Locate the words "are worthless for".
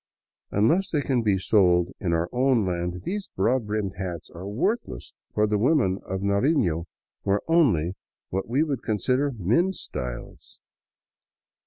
4.31-5.45